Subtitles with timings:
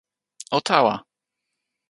[0.57, 0.95] o tawa!